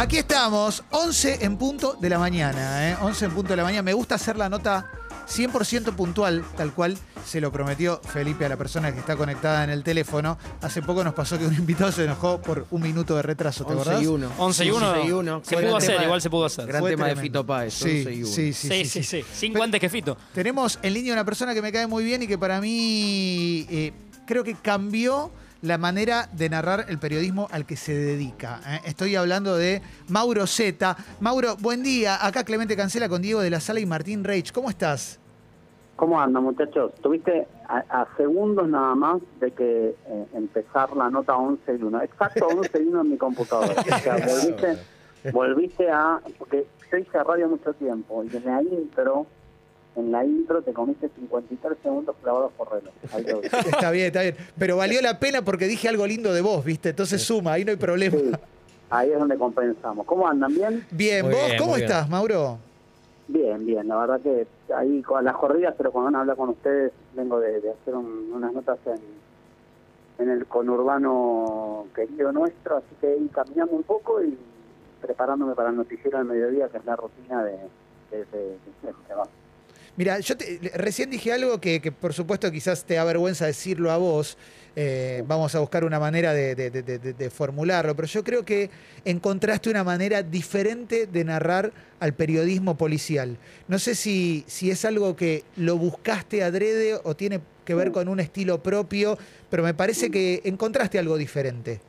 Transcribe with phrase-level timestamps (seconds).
[0.00, 2.96] Aquí estamos, 11 en punto de la mañana, ¿eh?
[3.02, 3.82] 11 en punto de la mañana.
[3.82, 4.90] Me gusta hacer la nota
[5.28, 9.68] 100% puntual, tal cual se lo prometió Felipe a la persona que está conectada en
[9.68, 10.38] el teléfono.
[10.62, 13.74] Hace poco nos pasó que un invitado se enojó por un minuto de retraso, ¿te
[13.74, 14.02] 11 acordás?
[14.02, 14.30] y 1.
[14.38, 15.42] 11 y 1.
[15.44, 16.66] Se Fue pudo gran hacer, tema- igual se pudo hacer.
[16.66, 17.40] Gran Fue tema de tremendo.
[17.40, 18.26] Fito Páez, Sí, 11 y 1.
[18.32, 19.24] sí, sí, Sí, sí, sí, sí.
[19.34, 20.16] Cinco Pero- antes que Fito.
[20.32, 23.92] Tenemos en línea una persona que me cae muy bien y que para mí eh,
[24.26, 25.30] creo que cambió
[25.62, 28.60] la manera de narrar el periodismo al que se dedica.
[28.66, 28.80] ¿eh?
[28.86, 30.96] Estoy hablando de Mauro Zeta.
[31.20, 32.24] Mauro, buen día.
[32.24, 34.52] Acá Clemente Cancela con Diego de la Sala y Martín Reich.
[34.52, 35.18] ¿Cómo estás?
[35.96, 36.94] ¿Cómo andan, muchachos?
[37.02, 42.02] Tuviste a, a segundos nada más de que eh, empezar la nota 11 y 1.
[42.02, 43.74] Exacto 11 y 1 en mi computadora.
[43.78, 44.78] O sea, volviste,
[45.30, 46.20] volviste a...
[46.38, 49.26] Porque yo hice radio mucho tiempo y en la intro,
[49.96, 52.92] en la intro te comiste 53 segundos clavados por reloj.
[53.66, 54.36] Está bien, está bien.
[54.58, 56.90] Pero valió la pena porque dije algo lindo de vos, ¿viste?
[56.90, 58.16] Entonces suma, ahí no hay problema.
[58.18, 58.30] Sí,
[58.90, 60.06] ahí es donde compensamos.
[60.06, 60.54] ¿Cómo andan?
[60.54, 60.86] ¿Bien?
[60.90, 61.84] Bien, Muy ¿vos bien, cómo bien.
[61.86, 62.58] estás, Mauro?
[63.28, 63.86] Bien, bien.
[63.88, 67.38] La verdad que ahí con las corridas, pero cuando van a hablar con ustedes, vengo
[67.40, 69.00] de, de hacer un- unas notas en,
[70.24, 74.36] en el conurbano querido nuestro, así que ahí caminando un poco y
[75.00, 77.52] preparándome para el noticiero del mediodía, que es la rutina de,
[78.10, 78.94] de, de- este.
[80.00, 83.90] Mira, yo te- recién dije algo que, que por supuesto quizás te da vergüenza decirlo
[83.90, 84.38] a vos.
[84.76, 88.44] eh, vamos a buscar una manera de, de- de- de- de formularlo, pero yo creo
[88.44, 88.70] que
[89.04, 93.36] encontraste una manera diferente de narrar al periodismo policial.
[93.68, 98.08] No sé si, si es algo que lo buscaste adrede o tiene que ver con
[98.08, 99.18] un estilo propio,
[99.50, 101.80] pero me parece que encontraste algo diferente.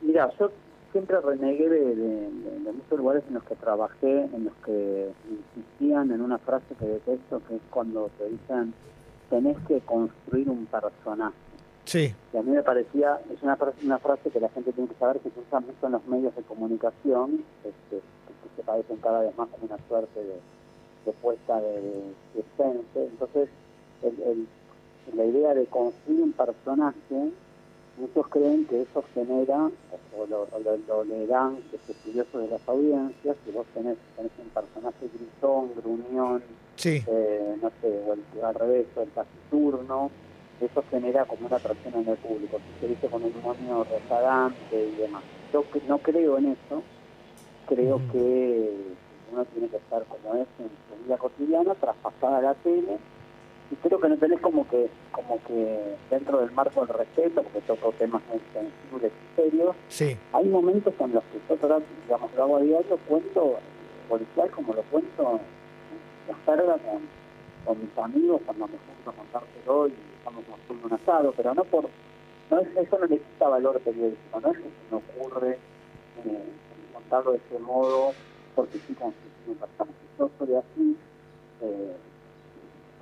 [0.00, 0.50] Mira, yo
[0.94, 6.20] siempre renegué de, de- muchos lugares en los que trabajé, en los que insistían en
[6.20, 8.72] una frase que detesto, que es cuando te dicen,
[9.30, 11.34] tenés que construir un personaje.
[11.84, 12.14] Sí.
[12.32, 14.94] Y a mí me parecía, es una, frase- una frase que la gente tiene que
[14.96, 19.20] saber que se usa mucho en los medios de comunicación, este, que se parecen cada
[19.20, 20.36] vez más como una suerte de,
[21.06, 22.14] de puesta de, de.
[22.94, 23.48] Entonces,
[24.02, 24.48] el- el-
[25.16, 27.30] la idea de construir un personaje,
[27.96, 29.70] muchos creen que eso genera,
[30.12, 34.48] o lo, lo- lo leerán los estudiosos de las audiencias, que vos tenés, tenés un
[34.50, 36.42] personaje gritón, gruñón,
[36.76, 37.02] Sí.
[37.06, 40.10] eh, no sé, o el, al revés, o el taciturno,
[40.60, 44.84] eso genera como una atracción en el público, si se dice con un demonio rezagante
[44.86, 45.24] y demás.
[45.52, 46.82] Yo no creo en eso,
[47.66, 48.12] creo Ujú.
[48.12, 48.72] que
[49.32, 52.98] uno tiene que estar como es en su vida cotidiana, traspasada a la tele,
[53.70, 57.60] y creo que no tenés como que, como que dentro del marco del respeto, porque
[57.62, 60.16] toco temas muy sensibles y serios, Sí.
[60.32, 63.56] hay momentos en los que yo digamos, lo hago a diario, cuento
[64.08, 67.00] policial como lo cuento en la carga con,
[67.64, 71.64] con mis amigos cuando me junto a contártelo y estamos haciendo un asado, pero no
[71.64, 71.84] por,
[72.50, 75.58] no es, eso no le quita valor periodístico, no es que se me ocurre
[76.26, 76.42] eh,
[76.92, 78.12] contarlo de ese modo
[78.54, 79.94] porque sí consiste en personas.
[80.18, 80.96] Yo soy así,
[81.62, 81.96] eh,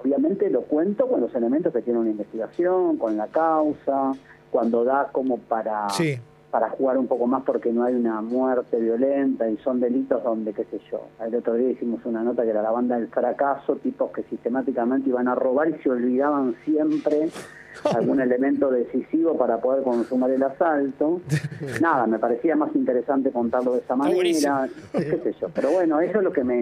[0.03, 4.13] obviamente lo cuento con los elementos que tiene una investigación, con la causa,
[4.51, 6.19] cuando da como para Sí.
[6.51, 10.53] para jugar un poco más porque no hay una muerte violenta y son delitos donde,
[10.53, 11.07] qué sé yo.
[11.25, 15.09] El otro día hicimos una nota que era la banda del fracaso, tipos que sistemáticamente
[15.09, 17.31] iban a robar y se olvidaban siempre
[17.97, 21.23] algún elemento decisivo para poder consumar el asalto.
[21.81, 25.49] Nada, me parecía más interesante contarlo de esa manera, qué sé yo.
[25.55, 26.61] Pero bueno, eso es lo que me,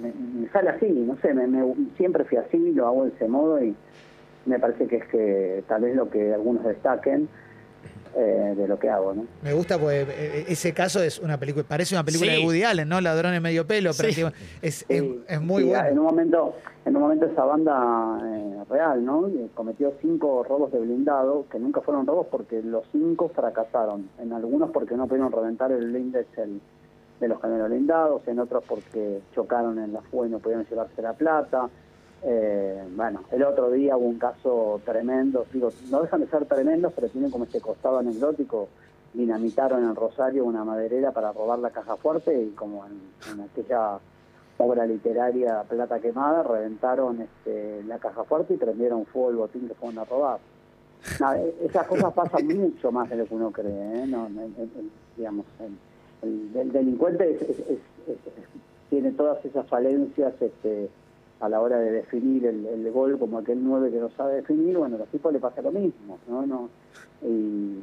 [0.00, 3.28] me, me sale así, no sé, me, me- siempre fui así, lo hago de ese
[3.28, 3.74] modo y
[4.46, 7.28] me parece que es que tal vez lo que algunos destaquen
[8.16, 9.26] eh, de lo que hago, ¿no?
[9.42, 12.38] Me gusta porque eh, ese caso es una película, parece una película Sí.
[12.40, 13.00] de Woody Allen, ¿no?
[13.00, 14.00] Ladrones medio pelo, Sí.
[14.02, 14.38] prácticamente.
[14.62, 15.88] Es, es, Sí, es muy sí, bueno.
[15.88, 16.54] En un momento,
[16.86, 19.28] en un momento esa banda eh, real, ¿no?
[19.54, 24.08] Cometió cinco robos de blindado, que nunca fueron robos porque los cinco fracasaron.
[24.18, 26.60] En algunos porque no pudieron reventar el índice el-
[27.20, 31.02] de los camiones blindados, en otros porque chocaron en la fuga y no pudieron llevarse
[31.02, 31.68] la plata.
[32.22, 36.92] Eh, bueno, el otro día hubo un caso tremendo, digo, no dejan de ser tremendos,
[36.94, 38.68] pero tienen como este costado anecdótico.
[39.14, 43.00] Dinamitaron en Rosario una maderera para robar la caja fuerte y como en,
[43.32, 43.98] en aquella
[44.58, 49.74] obra literaria Plata Quemada, reventaron este, la caja fuerte y prendieron fuego el botín que
[49.74, 50.38] fueron a robar.
[51.36, 54.06] E- esas cosas pasan mucho más de lo que uno cree, ¿eh?
[54.08, 55.46] No, el- el- digamos,
[56.22, 58.48] el, el- el delincuente es- es- es- es- es-
[58.90, 60.88] tiene todas esas falencias este,
[61.40, 64.76] a la hora de definir el, el gol como aquel 9 que no sabe definir,
[64.76, 66.44] bueno, a los tipos le pasa lo mismo, ¿no?
[66.46, 66.68] no
[67.22, 67.26] y,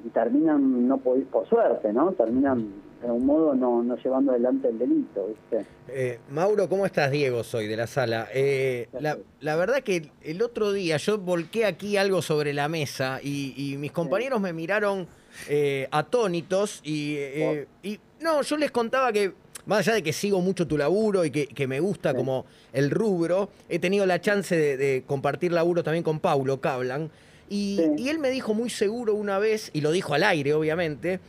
[0.05, 2.11] y terminan, no por, por suerte, ¿no?
[2.13, 2.67] Terminan
[3.01, 5.65] de algún modo no, no llevando adelante el delito, ¿viste?
[5.89, 7.11] Eh, Mauro, ¿cómo estás?
[7.11, 8.27] Diego soy de la sala.
[8.33, 13.19] Eh, la, la verdad que el otro día yo volqué aquí algo sobre la mesa
[13.21, 15.05] y, y mis compañeros me miraron
[15.49, 19.33] eh, atónitos y, eh, y No, yo les contaba que,
[19.65, 22.17] más allá de que sigo mucho tu laburo y que, que me gusta Sí.
[22.17, 27.09] como el rubro, he tenido la chance de, de compartir laburo también con Paulo Cablan.
[27.49, 28.03] Y, Sí.
[28.03, 31.19] y él me dijo muy seguro una vez, y lo dijo al aire, obviamente,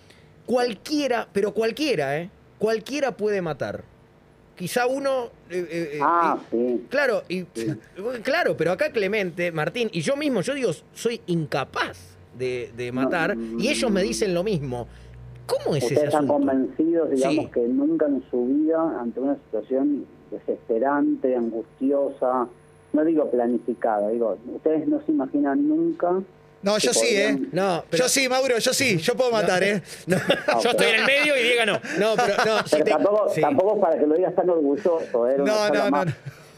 [0.47, 2.31] cualquiera, pero cualquiera, ¿eh?
[2.59, 3.85] Cualquiera puede matar.
[4.57, 5.27] Quizá uno...
[5.51, 6.87] eh, eh, eh, Ah, sí.
[6.89, 7.67] Claro, y, Sí.
[8.23, 11.99] claro, pero acá Clemente, Martín, y yo mismo, yo digo, soy incapaz
[12.39, 14.89] de, de matar, No, y ellos me dicen lo mismo.
[15.47, 16.33] ¿Cómo es Ustedes ese están asunto?
[16.35, 17.51] convencidos, digamos, Sí.
[17.53, 22.49] que nunca en su vida, ante una situación desesperante, angustiosa,
[22.93, 26.21] no digo planificada, digo, ustedes no se imaginan nunca.
[26.63, 27.39] No, yo sí, ¿eh?
[27.53, 29.83] No, pero, Yo sí, Mauro, yo sí, yo puedo matar, ¿eh?
[30.07, 30.17] no,
[30.63, 31.73] Yo estoy en el medio y Diego no.
[32.01, 33.41] no, pero no, si Pero te- tampoco, sí.
[33.41, 36.13] tampoco para que lo digas tan orgulloso, una No, no, no, más, no.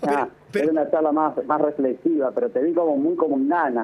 [0.06, 0.28] Ah,
[0.60, 3.36] pero- era una charla más, más reflexiva, pero te vi como muy como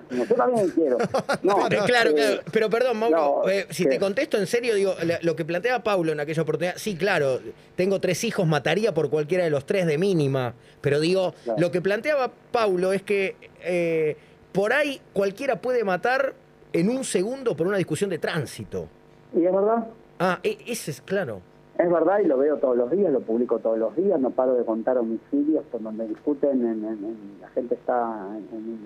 [0.09, 0.99] como yo también quiero.
[1.43, 4.75] No, Eh, claro, eh, claro, pero perdón, Mauro, no, eh, si te contesto en serio,
[4.75, 7.41] digo, lo que planteaba Paulo en aquella oportunidad, sí, claro,
[7.76, 11.61] tengo tres hijos, mataría por cualquiera de los tres de mínima, pero digo, Claro.
[11.61, 14.17] lo que planteaba Paulo es que eh,
[14.53, 16.35] por ahí cualquiera puede matar
[16.73, 18.88] en un segundo por una discusión de tránsito.
[19.35, 19.87] Y es verdad,
[20.19, 21.41] Ah, e- ese es claro.
[21.79, 24.55] Es verdad y lo veo todos los días, lo publico todos los días, no paro
[24.55, 28.85] de contar homicidios por donde discuten, en, en- en- la gente está, en,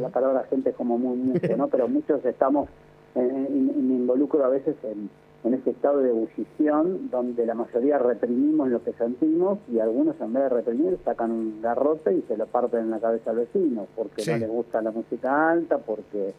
[0.00, 1.68] la palabra gente es como muy mucho, ¿no?
[1.68, 2.68] Pero muchos estamos,
[3.14, 5.08] y me involucro a veces en,
[5.44, 10.32] en ese estado de ebullición donde la mayoría reprimimos lo que sentimos y algunos en
[10.32, 13.86] vez de reprimir sacan un garrote y se lo parten en la cabeza al vecino
[13.94, 14.30] porque Sí.
[14.32, 16.32] no les gusta la música alta, porque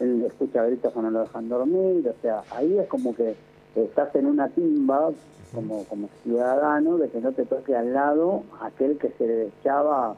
[0.00, 3.34] él escucha gritos que no lo dejan dormir, o sea, ahí es como que
[3.74, 5.10] estás en una timba
[5.54, 10.14] como, como ciudadano de que no te toque al lado aquel que se le deschaba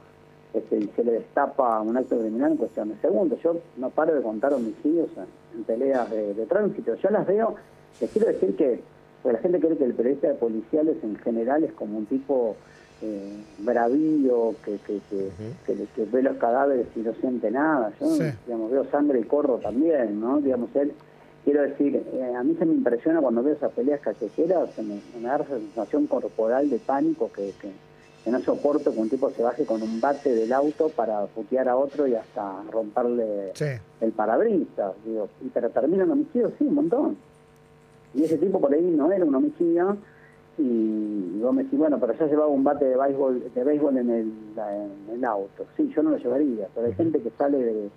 [0.55, 3.39] este, y se le destapa un acto criminal en cuestión de segundos.
[3.43, 5.09] Yo no paro de contar homicidios
[5.57, 6.95] en, peleas de, de tránsito.
[6.95, 7.55] Yo las veo,
[8.01, 8.81] les quiero decir que
[9.23, 12.57] porque la gente cree que el periodista de policiales en general es como un tipo
[13.03, 14.99] eh, bravío, que, que,
[15.65, 17.93] que, ve los cadáveres y no siente nada.
[18.01, 18.25] Yo, Sí.
[18.47, 20.41] digamos, veo sangre y corro también, ¿no?
[20.41, 20.93] Digamos, él,
[21.45, 25.01] quiero decir, eh, a mí se me impresiona cuando veo esas peleas callejeras, se me,
[25.21, 27.71] me da esa sensación corporal de pánico que, que,
[28.25, 31.69] que no soporto que un tipo se baje con un bate del auto para putear
[31.69, 33.65] a otro y hasta romperle Sí.
[34.01, 37.17] el parabrisas, digo, y pero termina en homicidio, sí, un montón.
[38.15, 39.97] Y ese tipo por ahí no era un homicidio,
[40.59, 43.97] y, y vos me decís, bueno, pero ya llevaba un bate de béisbol, de béisbol
[43.97, 45.65] en, el, en el auto.
[45.77, 47.89] Sí, yo no lo llevaría, pero hay gente que sale de,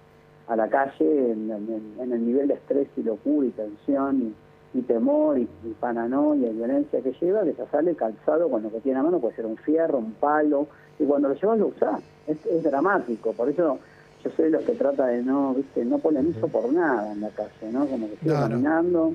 [0.48, 4.22] a la calle en, en- en el nivel de estrés y locura y tensión
[4.74, 8.62] y, y temor y, y paranoia y violencia que lleva, que ya sale calzado con
[8.64, 10.68] lo que tiene a mano, puede ser un fierro, un palo,
[11.00, 12.02] y cuando lo llevas lo usás.
[12.28, 13.80] Es, es dramático, por eso
[14.24, 17.30] yo soy de los que trata de no, viste, no polemizo por nada en la
[17.30, 17.88] calle, ¿no?
[17.88, 18.40] Como que No, no.
[18.50, 19.14] caminando,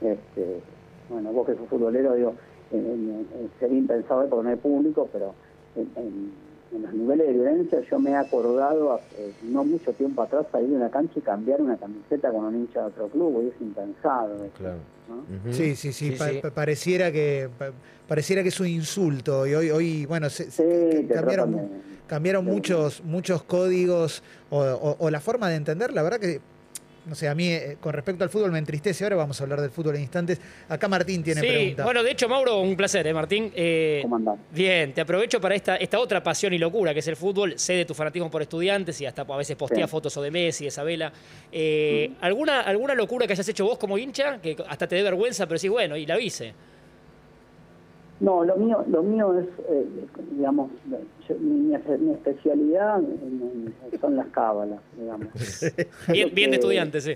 [0.00, 0.60] este,
[1.08, 2.34] bueno, vos que sos futbolero, digo,
[2.70, 5.34] en- en- en- sería impensable porque no hay público, pero
[5.76, 10.46] en, en- los niveles de violencia yo me he acordado hace no mucho tiempo atrás
[10.52, 13.48] salir de una cancha y cambiar una camiseta con un hincha de otro club, y
[13.48, 14.34] es impensado.
[14.36, 14.76] eso, Claro.
[15.08, 15.16] ¿no?
[15.16, 15.52] Ujú.
[15.52, 16.38] Sí, sí, sí, Sí, pa- sí.
[16.42, 17.70] pa- pareciera que pa-
[18.08, 21.06] pareciera que es un insulto y hoy hoy bueno, se- Sí,
[22.06, 26.40] cambiaron muchos muchos códigos o, o- o la forma de entender, la verdad que
[27.06, 29.60] no sé, a mí eh, con respecto al fútbol me entristece, ahora vamos a hablar
[29.60, 30.40] del fútbol en instantes.
[30.68, 31.84] Acá Martín tiene Sí, pregunta.
[31.84, 33.52] bueno, de hecho, Mauro, un placer, ¿eh, Martín?
[33.54, 34.38] Eh, ¿Cómo andás?
[34.50, 37.58] Bien, te aprovecho para esta, esta otra pasión y locura que es el fútbol.
[37.58, 39.90] Sé de tu fanatismo por estudiantes y hasta a veces postea Sí.
[39.90, 41.12] fotos o de Messi, de Isabela.
[41.52, 44.40] Eh, ¿alguna, ¿Alguna locura que hayas hecho vos como hincha?
[44.40, 46.52] Que hasta te dé vergüenza, pero sí, bueno, y la hice.
[48.20, 49.86] No, lo mío, lo mío es, eh,
[50.32, 50.70] digamos,
[51.28, 55.28] yo- mi, especialidad en- en- son las cábalas, digamos.
[56.12, 57.14] Bien, bien de estudiante, sí.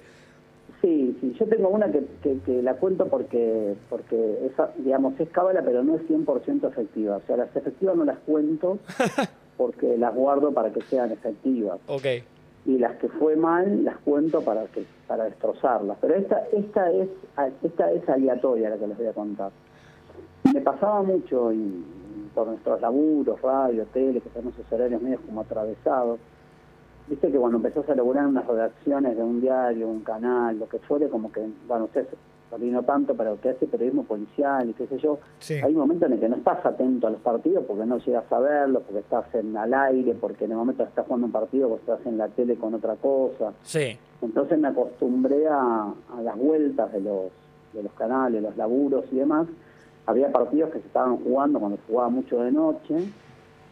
[0.82, 5.28] Sí, sí, yo tengo una que, que, que la cuento porque, porque esa, digamos, es
[5.30, 7.16] cábala, pero no es 100% efectiva.
[7.16, 8.78] O sea, las efectivas no las cuento
[9.58, 11.78] porque las guardo para que sean efectivas.
[11.86, 12.06] Ok.
[12.66, 15.98] Y las que fue mal las cuento para que para destrozarlas.
[16.00, 17.08] Pero esta esta es
[17.62, 19.50] esta es aleatoria la que les voy a contar.
[20.52, 21.84] Me pasaba mucho y,
[22.34, 26.18] por nuestros laburos, radio, tele, que tenemos esos horarios medios como atravesados.
[27.08, 30.78] Viste que cuando empezás a laburar unas redacciones de un diario, un canal, lo que
[30.78, 32.06] fuere, como que, bueno, usted
[32.48, 35.54] por ahí no tanto, pero que hace periodismo policial y qué sé yo, Sí.
[35.62, 38.40] hay momentos en el que no estás atento a los partidos porque no llegas a
[38.40, 41.68] verlos, porque estás en al aire, porque en el momento que estás jugando un partido
[41.68, 43.52] vos estás en la tele con otra cosa.
[43.62, 43.96] Sí.
[44.20, 47.26] Entonces me acostumbré a, a las vueltas de los,
[47.72, 49.46] de los canales, los laburos y demás.
[50.10, 52.96] Había partidos que se estaban jugando cuando jugaba mucho de noche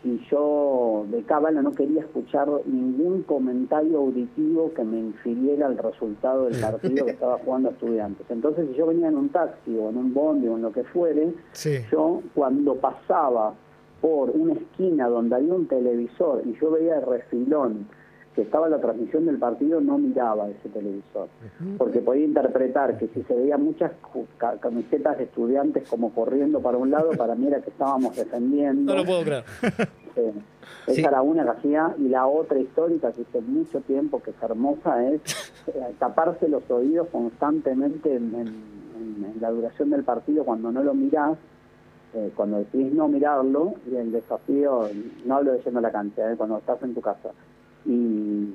[0.04, 6.44] y yo de cábala no quería escuchar ningún comentario auditivo que me infiriera el resultado
[6.44, 8.24] del partido que estaba jugando a estudiantes.
[8.30, 10.84] Entonces, si yo venía en un taxi o en un bondi o en lo que
[10.84, 11.78] fuere, Sí.
[11.90, 13.54] yo cuando pasaba
[14.00, 17.88] por una esquina donde había un televisor y yo veía el refilón
[18.38, 21.26] que estaba la transmisión del partido, no miraba ese televisor.
[21.76, 23.90] Porque podía interpretar que si se veía muchas
[24.60, 28.94] camisetas de estudiantes como corriendo para un lado, para mí era que estábamos defendiendo.
[28.94, 29.44] No lo puedo creer.
[30.86, 31.00] Esa Sí.
[31.04, 35.04] era una que hacía, y la otra histórica que hice mucho tiempo, que es hermosa,
[35.08, 35.20] es
[35.74, 40.82] eh, taparse los oídos constantemente en, en- en- en la duración del partido cuando no
[40.84, 41.36] lo mirás,
[42.14, 44.88] eh, cuando decidís no mirarlo, y el desafío,
[45.26, 47.30] no hablo de yendo a la cancha, eh, cuando estás en tu casa,
[47.86, 48.48] y,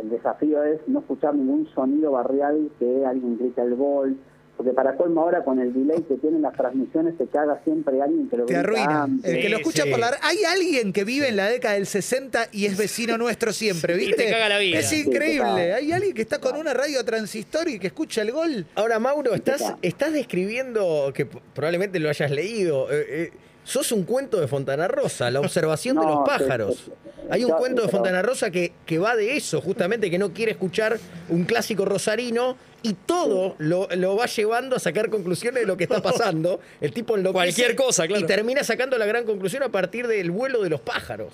[0.00, 4.16] el desafío es no escuchar ningún sonido barrial que alguien grite el gol,
[4.56, 8.28] porque para colmo ahora con el delay que tienen las transmisiones se caga siempre alguien
[8.30, 9.02] que lo Te grita arruina.
[9.02, 9.30] antes.
[9.30, 9.90] El que lo escucha sí.
[9.90, 10.16] por la...
[10.22, 14.02] Hay alguien que vive en la década del 60 y es vecino nuestro siempre, Sí,
[14.04, 14.24] y ¿viste?
[14.24, 14.78] te caga la vida.
[14.78, 15.74] Es increíble.
[15.74, 18.64] Hay alguien que está con una radio transistor y que escucha el gol.
[18.76, 19.78] Ahora, Mauro, estás, Está.
[19.82, 23.32] estás describiendo, que probablemente lo hayas leído, eh, eh,
[23.64, 26.90] sos un cuento de Fontana Rosa, la observación de los pájaros.
[27.30, 30.52] Hay un cuento de Fontana Rosa que, que va de eso, justamente, que no quiere
[30.52, 35.76] escuchar un clásico rosarino y todo lo, lo va llevando a sacar conclusiones de lo
[35.76, 36.60] que está pasando.
[36.80, 38.22] El tipo enloquece Cualquier cosa, claro.
[38.22, 41.32] Y termina sacando la gran conclusión a partir del vuelo de los pájaros.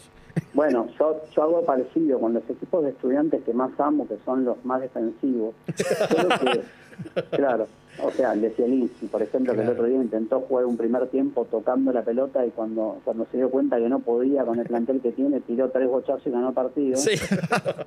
[0.52, 4.44] Bueno, yo, yo hago parecido con los equipos de estudiantes que más amo, que son
[4.44, 5.54] los más defensivos.
[6.98, 7.68] Que, claro,
[8.02, 11.06] o sea, el de Zielinski, por ejemplo, que el otro día intentó jugar un primer
[11.08, 14.66] tiempo tocando la pelota y cuando, cuando se dio cuenta que no podía con el
[14.66, 16.96] plantel que tiene, tiró tres bochazos y ganó partido.
[16.96, 17.10] Sí.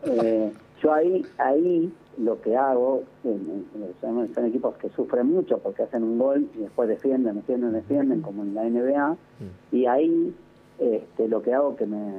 [0.06, 0.52] Eh,
[0.82, 6.04] yo ahí, ahí lo que hago, en- en- son, equipos que sufren mucho porque hacen
[6.04, 9.16] un gol y después defienden, defienden, defienden, como en la NBA,
[9.72, 10.34] y ahí
[10.80, 12.12] este, lo que hago que me,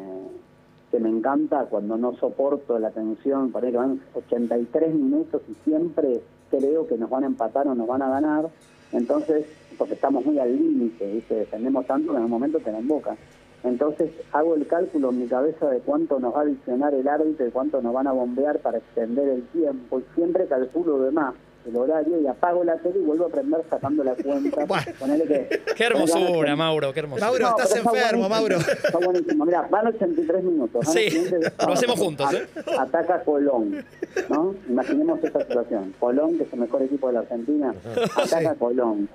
[0.91, 6.21] que me encanta cuando no soporto la tensión, ahí que van 83 minutos y siempre
[6.57, 8.51] creo que nos van a empatar o nos van a ganar,
[8.93, 9.47] entonces,
[9.79, 11.35] porque estamos muy al límite, ¿viste?
[11.35, 13.17] defendemos tanto que en un momento te la emboca.
[13.65, 17.47] Entonces hago el cálculo en mi cabeza de cuánto nos va a adicionar el árbitro
[17.47, 20.01] y cuánto nos van a bombear para extender el tiempo.
[20.01, 21.35] Y siempre calculo de más
[21.67, 24.65] el horario y apago la tele y vuelvo a prender sacando la cuenta.
[24.67, 24.85] Bueno.
[24.99, 27.27] Ponele que, Qué hermosura, Mauro, qué hermosura.
[27.27, 28.57] Mauro, No, estás está enfermo, Mauro.
[28.57, 29.45] Está buenísimo.
[29.45, 30.87] Mirá, van 83 minutos.
[30.89, 31.09] Sí,
[31.67, 32.47] lo hacemos juntos, ¿eh?
[32.79, 33.85] Ataca Colón,
[34.29, 34.55] ¿no?
[34.69, 35.95] Imaginemos esta situación.
[36.01, 37.75] Colón, que es el mejor equipo de la Argentina,
[38.17, 39.09] ataca Colón.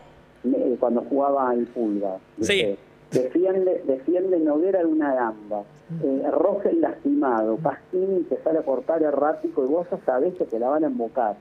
[0.45, 2.17] eh, Cuando jugaba el Pulga.
[2.41, 2.53] Sí.
[2.63, 2.77] ¿viste?
[3.09, 5.63] Defiende, defiende Noguera en una gamba.
[6.03, 7.55] Eh, Rogel lastimado.
[7.57, 10.87] Pastini que sale a cortar errático y vos ya sabés que te la van a
[10.87, 11.35] embocar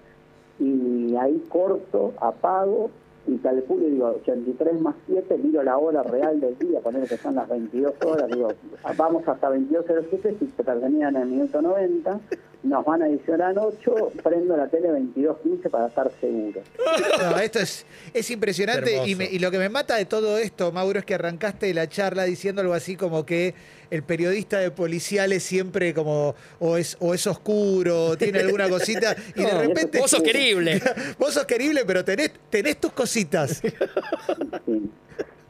[0.59, 2.91] y ahí corto, apago
[3.27, 7.17] y calculo y digo 83 más 7, miro la hora real del día, poner que
[7.17, 8.49] son las 22 horas, digo,
[8.97, 12.21] vamos hasta 22.07, si se terminan en el minuto 90,
[12.67, 16.61] nos van a adicionar 8, prendo la tele 22.15 para estar seguro.
[17.23, 20.73] No, esto es, es impresionante y, me- y lo que me mata de todo esto,
[20.73, 23.55] Mauro, es que arrancaste la charla diciendo algo así como que
[23.91, 29.43] el periodista de policiales siempre como o es, o es oscuro, tiene alguna cosita y
[29.45, 30.81] de repente Vos sos querible.
[31.19, 33.63] vos sos querible, pero tenés, tenés tus cositas.
[34.67, 34.91] Sí.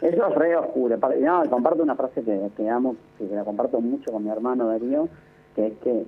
[0.03, 0.99] Eso es re oscuro.
[1.21, 5.09] No, comparto una frase que, que amo, que la comparto mucho con mi hermano Darío,
[5.57, 6.05] que es que,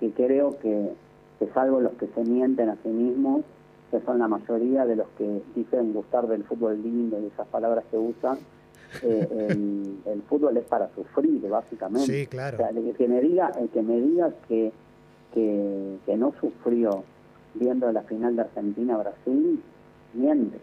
[0.00, 0.92] que creo que,
[1.38, 3.42] que salvo los que se mienten a sí mismos,
[3.90, 7.84] que son la mayoría de los que dicen gustar del fútbol lindo y esas palabras
[7.90, 8.38] que usan,
[9.02, 12.06] eh, el, el fútbol es para sufrir, básicamente.
[12.10, 12.56] Sí, claro.
[12.56, 14.72] O sea, el que me diga, el que me diga que,
[15.34, 17.02] que, que no sufrió
[17.54, 19.62] viendo la final de Argentina-Brasil,
[20.14, 20.58] miente.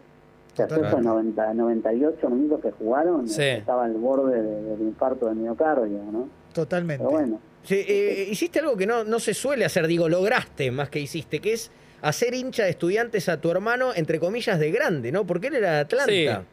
[0.56, 0.84] Total.
[0.84, 3.42] esos 90, 98 minutos que jugaron, Sí.
[3.42, 6.28] estaba al borde de- del infarto de miocardio, ¿no?
[6.52, 6.98] Totalmente.
[7.04, 10.88] Pero bueno, Sí, eh, hiciste algo que no, no se suele hacer, digo, lograste más
[10.88, 11.70] que hiciste, que es
[12.02, 15.26] hacer hincha de estudiantes a tu hermano, entre comillas, de grande, ¿no?
[15.26, 16.44] Porque él era de Atlanta.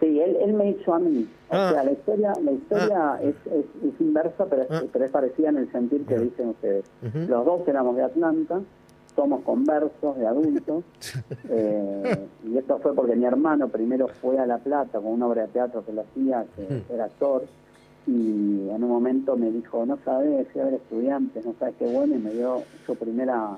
[0.00, 1.26] sí, él, él me hizo a mí.
[1.48, 1.70] O Ah.
[1.72, 4.82] sea, la historia, la historia es, es, es inversa, pero es, Ah.
[4.92, 6.84] pero es parecida en el sentir que dicen ustedes.
[7.28, 8.60] Los dos éramos de Atlanta,
[9.16, 10.84] somos conversos de adultos,
[11.50, 15.42] eh, y esto fue porque mi hermano primero fue a La Plata con una obra
[15.42, 17.44] de teatro que lo hacía, que era actor,
[18.06, 22.14] y en un momento me dijo, no sabes, a ver estudiantes, no sabes qué bueno,
[22.14, 23.56] y me dio su primera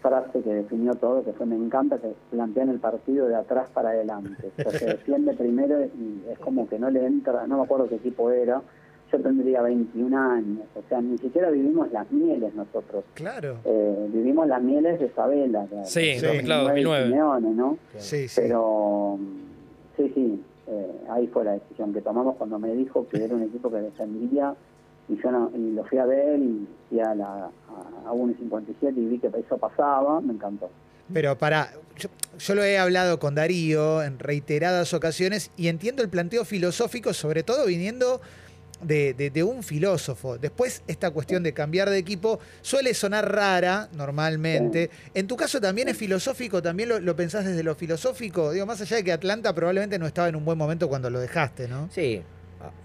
[0.00, 3.90] frase que definió todo, que fue, me encanta que plantean el partido de atrás para
[3.90, 4.50] adelante.
[4.58, 7.88] O sea, se defiende primero y es como que no le entra, no me acuerdo
[7.88, 8.62] qué equipo era,
[9.12, 13.04] yo tendría 21 años, o sea, ni siquiera vivimos las mieles nosotros.
[13.14, 13.58] Claro.
[13.64, 17.06] Eh, vivimos las mieles de Isabela, Sí, claro, 2009.
[17.08, 17.78] Simeone, ¿no?
[17.98, 18.40] Sí, sí.
[18.40, 19.18] Pero
[19.96, 23.42] sí, sí, eh, ahí fue la decisión que tomamos cuando me dijo que era un
[23.42, 24.54] equipo que defendía
[25.08, 27.50] y yo no, y lo fui a ver y fui a la
[28.06, 30.70] a, a 1.57 y vi que eso pasaba, me encantó.
[31.12, 36.08] Pero para, yo, yo lo he hablado con Darío en reiteradas ocasiones y entiendo el
[36.08, 38.20] planteo filosófico, sobre todo viniendo
[38.82, 40.38] de, de- de un filósofo.
[40.38, 44.90] Después, esta cuestión de cambiar de equipo suele sonar rara normalmente.
[45.14, 48.52] En tu caso también es filosófico, también lo, lo pensás desde lo filosófico.
[48.52, 51.20] Digo, más allá de que Atlanta probablemente no estaba en un buen momento cuando lo
[51.20, 51.88] dejaste, ¿no?
[51.92, 52.22] Sí.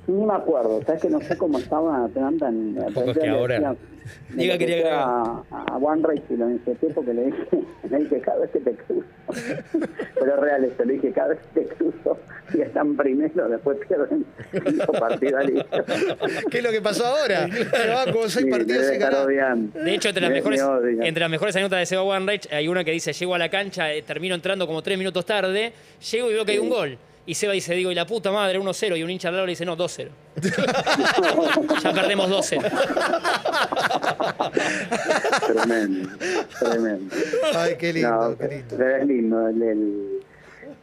[0.07, 3.75] Ni me acuerdo, sabes que no sé cómo estaba Atlanta en Tampoco es que ahora-
[4.29, 7.47] Diga lo que a, a One Race y lo inserté porque le dije,
[7.89, 9.05] le dije cada vez que te cruzo.
[10.15, 12.17] Pero es real esto, le dije cada vez que te cruzo
[12.53, 15.43] y están primero, después pierden cinco partidos.
[16.49, 17.47] ¿Qué es lo que pasó ahora?
[17.49, 18.85] Se va como seis Sí, partidos
[19.25, 19.77] odiando.
[19.83, 20.63] De hecho, entre las Me- mejores,
[21.01, 23.91] entre las mejores anécdotas de Seba Wanreich hay una que dice, llego a la cancha,
[23.93, 25.73] eh, termino entrando como tres minutos tarde,
[26.11, 26.97] llego y veo que hay un gol.
[27.27, 28.97] Y Seba dice, digo, y la puta madre, 1-0.
[28.97, 30.07] Y un hincha al lado le dice, no, 2-0.
[31.83, 32.71] ya perdemos 2-0.
[35.45, 36.09] Tremendo,
[36.59, 37.15] tremendo.
[37.55, 38.75] Ay, qué lindo, No, qué lindo.
[38.77, 39.47] pero es lindo.
[39.49, 40.17] el- el-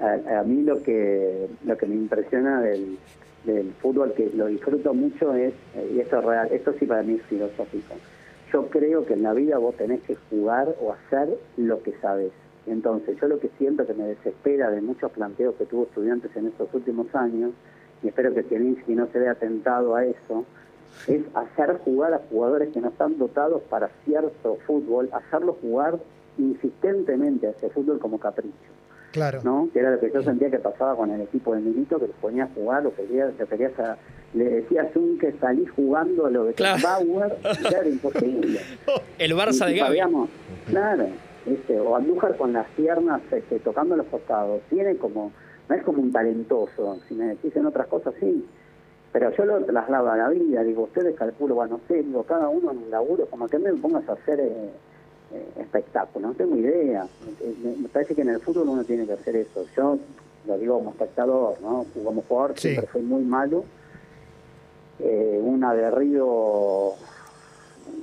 [0.01, 2.99] a, a mí lo que lo que me impresiona del,
[3.45, 5.53] del fútbol, que lo disfruto mucho, es,
[5.95, 7.95] y esto es real, esto sí para mí es filosófico.
[8.53, 12.33] Yo creo que en la vida vos tenés que jugar o hacer lo que sabes.
[12.67, 16.47] Entonces, yo lo que siento que me desespera de muchos planteos que tuvo estudiantes en
[16.47, 17.53] estos últimos años,
[18.03, 20.45] y espero que Zielinski no se vea tentado a eso,
[21.07, 25.99] es hacer jugar a jugadores que no están dotados para cierto fútbol, hacerlos jugar
[26.39, 28.55] insistentemente a ese fútbol como capricho,
[29.13, 29.41] Claro.
[29.45, 29.69] ¿no?
[29.73, 32.17] Que era lo que yo sentía que pasaba con el equipo de Milito, que los
[32.17, 33.97] ponía a jugar, lo querías, lo querías a-
[34.35, 36.83] le decías un que salís jugando a lo de Claro.
[36.83, 38.61] Bauer, y era imposible.
[39.19, 39.99] El Barça de Y Gaby.
[40.67, 41.07] claro,
[41.81, 45.31] o Andújar con las piernas este, tocando los costados, tiene como,
[45.69, 48.45] no es como un talentoso, si me decís en otras cosas sí,
[49.13, 52.49] pero yo lo traslado a la vida, digo, ustedes calculo, bueno, no sé, digo, cada
[52.49, 54.71] uno en un laburo, como que me pongas a hacer eh,
[55.33, 57.07] eh, espectáculo, no tengo idea,
[57.41, 59.99] Eh, me, me parece que en el fútbol uno tiene que hacer eso, yo
[60.47, 61.87] lo digo como espectador, ¿no?
[62.05, 62.69] Como jugador Sí.
[62.71, 63.65] siempre fui muy malo,
[65.01, 66.95] eh, un aguerrido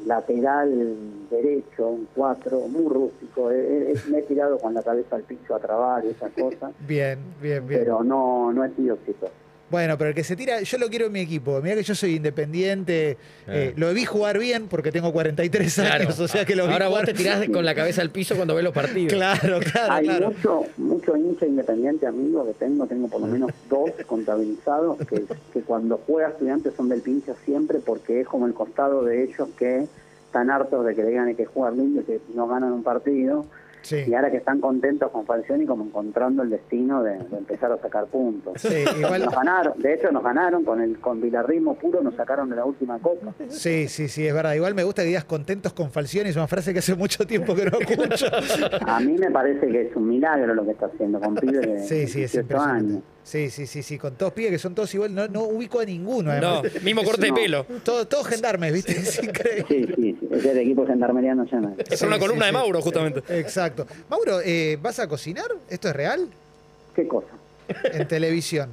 [0.06, 0.96] lateral
[1.30, 3.52] derecho, un 4, muy rústico.
[3.52, 6.72] Eh, eh, me he tirado con la cabeza al piso a trabar y esas cosas,
[6.88, 7.82] Bien, bien, bien.
[7.82, 9.32] pero no, no he sido exitoso.
[9.72, 11.62] Bueno, pero el que se tira, yo lo quiero en mi equipo.
[11.62, 13.18] Mira que yo soy independiente.
[13.48, 16.04] eh, lo vi jugar bien porque tengo 43 Claro.
[16.04, 18.10] años, o sea que lo vi Ahora vos jugar- te tirás con la cabeza al
[18.12, 19.14] piso cuando ves los partidos.
[19.14, 20.32] Claro, claro, Hay claro.
[20.32, 25.62] mucho, mucho hincha independiente amigo que tengo, tengo por lo menos dos contabilizados, que, que
[25.62, 29.88] cuando juega estudiantes son del pinche siempre porque es como el costado de ellos que
[30.26, 33.46] están hartos de que le digan que jugar lindo y que no ganan un partido.
[33.82, 34.04] Sí.
[34.08, 37.78] Y ahora que están contentos con Falcioni como encontrando el destino de, de empezar a
[37.78, 38.54] sacar puntos.
[38.62, 39.26] Sí, igual.
[39.26, 42.66] Nos ganaron, de hecho nos ganaron con el con Vilarrismo puro, nos sacaron de la
[42.66, 43.34] última copa.
[43.50, 44.54] Sí, sí, sí, es verdad.
[44.54, 47.56] Igual me gusta que digas contentos con Falcioni, es una frase que hace mucho tiempo
[47.56, 48.28] que no escucho.
[48.88, 51.80] A mí me parece que es un milagro lo que está haciendo con pibes de
[51.80, 52.94] Sí, sí, es 18 impresionante.
[52.94, 53.04] años.
[53.24, 55.86] Sí, sí, sí, sí, con todos pibes que son todos igual, no, no ubico a
[55.86, 56.34] ninguno.
[56.42, 57.36] No, mismo corte de no.
[57.36, 57.66] pelo.
[57.84, 58.92] Todos, todos gendarmes, ¿viste?
[59.00, 59.66] Es increíble.
[59.68, 61.76] Sí, sí, sí, es el equipo gendarmeriano ya no.
[61.90, 62.64] Es una Sí, columna sí, de sí.
[62.64, 63.40] Mauro, justamente.
[63.40, 63.86] Exacto.
[64.10, 65.46] Mauro, eh, ¿vas a cocinar?
[65.70, 66.28] ¿Esto es real?
[66.96, 67.28] ¿Qué cosa?
[67.94, 68.70] En televisión.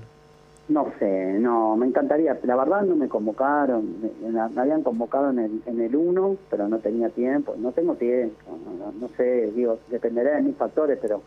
[0.68, 1.06] No sé,
[1.38, 2.36] no, me encantaría.
[2.42, 3.96] La verdad no me convocaron,
[4.30, 8.58] me, habían convocado en el, en el 1, pero no tenía tiempo, no tengo tiempo,
[8.66, 11.22] no, no- no sé, digo, dependerá de mis factores, pero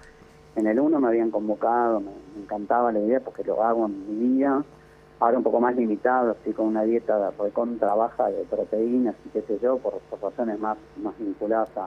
[0.56, 4.20] en el 1 me habían convocado, me, me encantaba la idea porque lo hago en
[4.20, 4.64] mi vida.
[5.20, 9.42] Ahora un poco más limitado, estoy con una dieta recontra baja de proteínas y qué
[9.44, 11.86] sé yo, por, por razones más, más vinculadas a,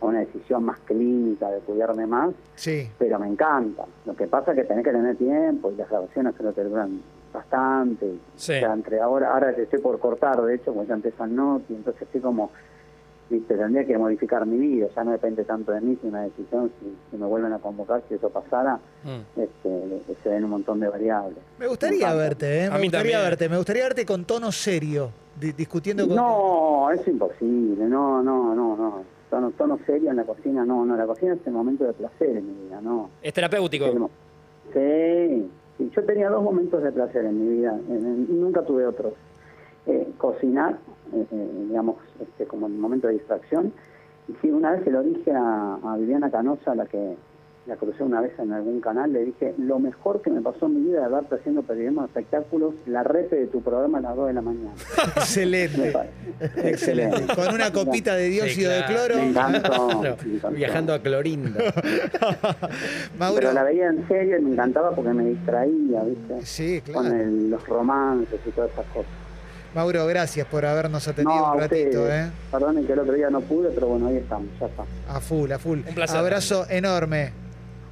[0.00, 2.86] a una decisión más clínica de cuidarme más Sí.
[2.98, 3.84] pero me encanta.
[4.04, 7.00] Lo que pasa es que tenés que tener tiempo y las grabaciones creo que duran
[7.32, 8.18] bastante.
[8.36, 8.52] Sí.
[8.52, 11.74] O sea, entre ahora, ahora estoy por cortar, de hecho, porque ya empieza el Noti,
[11.74, 12.50] entonces estoy como,
[13.28, 16.70] viste, tendría que modificar mi vida, ya no depende tanto de mí, si una decisión,
[16.80, 19.40] si, si me vuelven a convocar, si eso pasara, Mm.
[19.40, 21.38] este, se ven un montón de variables.
[21.58, 22.66] Me gustaría verte, ¿eh?
[22.66, 23.30] A Me mí gustaría también.
[23.30, 23.48] verte.
[23.48, 25.10] Me gustaría verte con tono serio,
[25.40, 26.16] di- discutiendo con.
[26.16, 29.02] No, es imposible, no, no, no, no.
[29.28, 32.36] Tono, tono serio en la cocina, no, no, la cocina es el momento de placer
[32.36, 33.10] en mi vida, no.
[33.22, 33.86] Es terapéutico.
[34.72, 38.62] Sí, sí, yo tenía dos momentos de placer en mi vida en- en- y nunca
[38.62, 39.12] tuve otros.
[39.86, 40.78] Eh, cocinar,
[41.14, 43.72] eh, eh, digamos, este, como el momento de distracción.
[44.28, 47.14] Y sí, una vez se lo dije a, a Viviana Canosa, la que
[47.68, 50.74] la crucé una vez en algún canal, le dije, lo mejor que me pasó en
[50.74, 54.16] mi vida de verte haciendo periodismo de espectáculos, la repe de tu programa a las
[54.16, 54.70] 2 de la mañana.
[55.16, 55.92] Excelente.
[56.64, 57.34] Excelente.
[57.34, 59.16] Con una copita de dióxido Sí, de cloro.
[59.16, 59.60] Me encantó.
[59.70, 60.50] Claro, me encantó.
[60.56, 61.60] viajando a Clorinda.
[63.34, 66.44] Pero la veía en serio y me encantaba porque me distraía, ¿viste?
[66.44, 67.20] Sí, Con claro.
[67.20, 69.10] el- los romances y todas esas cosas.
[69.76, 72.10] Mauro, gracias por habernos atendido No, un ratito.
[72.10, 72.30] ¿eh?
[72.50, 74.84] Perdonen que el otro día no pude, pero bueno, ahí estamos, ya está.
[75.08, 75.80] A full, a full.
[75.86, 76.16] Un placer.
[76.16, 77.32] Abrazo enorme.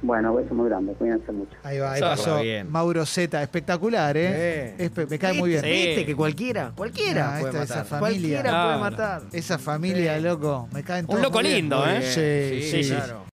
[0.01, 1.51] Bueno, beso muy grande, cuídense mucho.
[1.63, 2.23] Ahí va, ahí Pasó.
[2.25, 2.69] pasó Bien.
[2.71, 4.75] Mauro Z, espectacular, ¿eh?
[4.77, 4.89] Eh.
[4.91, 5.61] Espe- me cae muy bien.
[5.61, 5.69] Sí.
[5.69, 7.99] ¿Viste que cualquiera, cualquiera Ah, puede esta- esa matar?
[7.99, 8.41] familia.
[8.41, 9.21] Cualquiera puede matar.
[9.31, 10.23] Esa familia, Sí.
[10.23, 11.55] loco, me caen Un todos loco muy bien.
[11.61, 11.99] lindo, ¿eh?
[11.99, 12.01] bien.
[12.03, 12.89] Sí, sí, sí, sí.
[12.95, 13.21] claro.